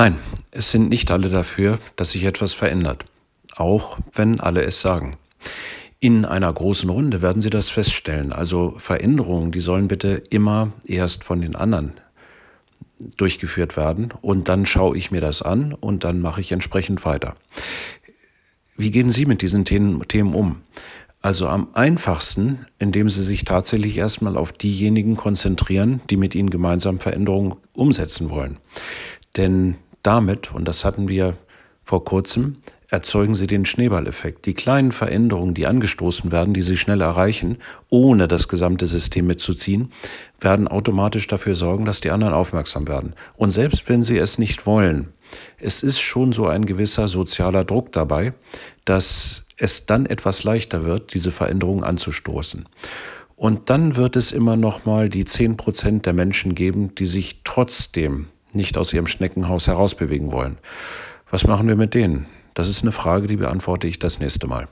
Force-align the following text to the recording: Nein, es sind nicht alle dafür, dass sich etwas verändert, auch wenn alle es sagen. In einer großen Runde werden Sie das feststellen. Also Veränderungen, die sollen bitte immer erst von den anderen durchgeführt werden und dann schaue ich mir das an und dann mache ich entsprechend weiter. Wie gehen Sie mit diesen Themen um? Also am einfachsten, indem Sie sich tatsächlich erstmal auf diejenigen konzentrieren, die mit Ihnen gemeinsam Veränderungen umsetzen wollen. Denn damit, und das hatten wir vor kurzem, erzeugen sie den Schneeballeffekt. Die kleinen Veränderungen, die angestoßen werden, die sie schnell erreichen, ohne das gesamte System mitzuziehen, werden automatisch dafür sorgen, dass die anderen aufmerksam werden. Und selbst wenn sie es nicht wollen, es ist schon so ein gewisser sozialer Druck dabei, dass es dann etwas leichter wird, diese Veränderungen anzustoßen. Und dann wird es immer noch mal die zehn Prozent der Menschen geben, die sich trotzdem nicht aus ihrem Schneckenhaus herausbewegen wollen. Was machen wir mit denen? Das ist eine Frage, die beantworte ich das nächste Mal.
Nein, 0.00 0.14
es 0.52 0.70
sind 0.70 0.90
nicht 0.90 1.10
alle 1.10 1.28
dafür, 1.28 1.80
dass 1.96 2.10
sich 2.10 2.22
etwas 2.22 2.54
verändert, 2.54 3.04
auch 3.56 3.98
wenn 4.14 4.38
alle 4.38 4.62
es 4.62 4.80
sagen. 4.80 5.16
In 5.98 6.24
einer 6.24 6.52
großen 6.52 6.88
Runde 6.88 7.20
werden 7.20 7.42
Sie 7.42 7.50
das 7.50 7.68
feststellen. 7.68 8.32
Also 8.32 8.76
Veränderungen, 8.78 9.50
die 9.50 9.58
sollen 9.58 9.88
bitte 9.88 10.22
immer 10.30 10.70
erst 10.84 11.24
von 11.24 11.40
den 11.40 11.56
anderen 11.56 11.94
durchgeführt 13.16 13.76
werden 13.76 14.14
und 14.22 14.48
dann 14.48 14.66
schaue 14.66 14.96
ich 14.96 15.10
mir 15.10 15.20
das 15.20 15.42
an 15.42 15.72
und 15.74 16.04
dann 16.04 16.20
mache 16.20 16.42
ich 16.42 16.52
entsprechend 16.52 17.04
weiter. 17.04 17.34
Wie 18.76 18.92
gehen 18.92 19.10
Sie 19.10 19.26
mit 19.26 19.42
diesen 19.42 19.64
Themen 19.64 20.32
um? 20.32 20.60
Also 21.22 21.48
am 21.48 21.70
einfachsten, 21.72 22.66
indem 22.78 23.08
Sie 23.08 23.24
sich 23.24 23.44
tatsächlich 23.44 23.96
erstmal 23.96 24.36
auf 24.36 24.52
diejenigen 24.52 25.16
konzentrieren, 25.16 26.02
die 26.08 26.16
mit 26.16 26.36
Ihnen 26.36 26.50
gemeinsam 26.50 27.00
Veränderungen 27.00 27.56
umsetzen 27.72 28.30
wollen. 28.30 28.58
Denn 29.36 29.74
damit, 30.02 30.52
und 30.52 30.66
das 30.66 30.84
hatten 30.84 31.08
wir 31.08 31.36
vor 31.84 32.04
kurzem, 32.04 32.58
erzeugen 32.88 33.34
sie 33.34 33.46
den 33.46 33.66
Schneeballeffekt. 33.66 34.46
Die 34.46 34.54
kleinen 34.54 34.92
Veränderungen, 34.92 35.54
die 35.54 35.66
angestoßen 35.66 36.32
werden, 36.32 36.54
die 36.54 36.62
sie 36.62 36.76
schnell 36.76 37.02
erreichen, 37.02 37.58
ohne 37.90 38.28
das 38.28 38.48
gesamte 38.48 38.86
System 38.86 39.26
mitzuziehen, 39.26 39.92
werden 40.40 40.68
automatisch 40.68 41.26
dafür 41.26 41.54
sorgen, 41.54 41.84
dass 41.84 42.00
die 42.00 42.10
anderen 42.10 42.32
aufmerksam 42.32 42.88
werden. 42.88 43.14
Und 43.36 43.50
selbst 43.50 43.88
wenn 43.88 44.02
sie 44.02 44.16
es 44.16 44.38
nicht 44.38 44.64
wollen, 44.66 45.08
es 45.58 45.82
ist 45.82 46.00
schon 46.00 46.32
so 46.32 46.46
ein 46.46 46.64
gewisser 46.64 47.08
sozialer 47.08 47.64
Druck 47.64 47.92
dabei, 47.92 48.32
dass 48.86 49.44
es 49.58 49.84
dann 49.84 50.06
etwas 50.06 50.44
leichter 50.44 50.84
wird, 50.84 51.12
diese 51.12 51.32
Veränderungen 51.32 51.84
anzustoßen. 51.84 52.66
Und 53.36 53.70
dann 53.70 53.96
wird 53.96 54.16
es 54.16 54.32
immer 54.32 54.56
noch 54.56 54.86
mal 54.86 55.10
die 55.10 55.26
zehn 55.26 55.56
Prozent 55.56 56.06
der 56.06 56.12
Menschen 56.12 56.54
geben, 56.54 56.94
die 56.94 57.06
sich 57.06 57.42
trotzdem 57.44 58.28
nicht 58.52 58.76
aus 58.76 58.92
ihrem 58.92 59.06
Schneckenhaus 59.06 59.66
herausbewegen 59.66 60.32
wollen. 60.32 60.58
Was 61.30 61.46
machen 61.46 61.68
wir 61.68 61.76
mit 61.76 61.94
denen? 61.94 62.26
Das 62.54 62.68
ist 62.68 62.82
eine 62.82 62.92
Frage, 62.92 63.26
die 63.26 63.36
beantworte 63.36 63.86
ich 63.86 63.98
das 63.98 64.18
nächste 64.18 64.46
Mal. 64.46 64.68